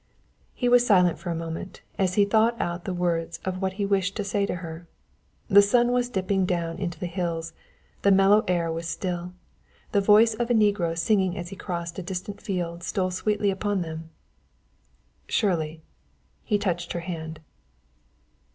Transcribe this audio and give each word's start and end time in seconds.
He 0.55 0.67
was 0.67 0.83
silent 0.83 1.19
for 1.19 1.29
a 1.29 1.35
moment 1.35 1.81
as 1.99 2.15
he 2.15 2.25
thought 2.25 2.59
out 2.59 2.85
the 2.85 2.91
words 2.95 3.39
of 3.45 3.61
what 3.61 3.73
he 3.73 3.85
wished 3.85 4.15
to 4.15 4.23
say 4.23 4.47
to 4.47 4.55
her. 4.55 4.87
The 5.47 5.61
sun 5.61 5.91
was 5.91 6.09
dipping 6.09 6.47
down 6.47 6.79
into 6.79 6.97
the 6.97 7.05
hills; 7.05 7.53
the 8.01 8.09
mellow 8.09 8.43
air 8.47 8.71
was 8.71 8.87
still; 8.87 9.31
the 9.91 10.01
voice 10.01 10.33
of 10.33 10.49
a 10.49 10.55
negro 10.55 10.97
singing 10.97 11.37
as 11.37 11.49
he 11.49 11.55
crossed 11.55 11.99
a 11.99 12.01
distant 12.01 12.41
field 12.41 12.81
stole 12.81 13.11
sweetly 13.11 13.51
upon 13.51 13.83
them. 13.83 14.09
"Shirley!" 15.27 15.83
He 16.43 16.57
touched 16.57 16.93
her 16.93 17.01
hand. 17.01 17.39